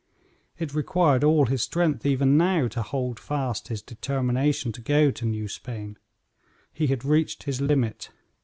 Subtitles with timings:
[0.57, 5.25] It required all his strength, even now, to hold fast his determination to go to
[5.27, 5.95] New Spain.
[6.73, 8.09] He had reached his limit.